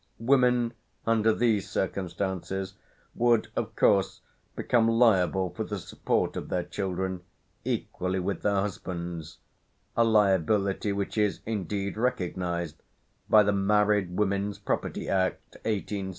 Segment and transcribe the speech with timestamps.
[0.17, 0.73] Women,
[1.05, 2.73] under these circumstances,
[3.13, 4.21] would, of course,
[4.55, 7.21] become liable for the support of their children,
[7.63, 9.37] equally with their husbands
[9.95, 12.81] a liability which is, indeed, recognized
[13.29, 16.09] by the Married Women's Property Act (1870), s.